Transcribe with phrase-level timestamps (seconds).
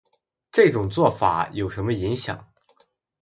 [0.51, 2.49] 这种做法有什么影响